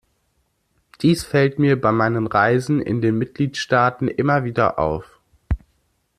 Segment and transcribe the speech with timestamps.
[1.03, 5.19] Dies fällt mir bei meinen Reisen in den Mitgliedstaaten immer wieder auf.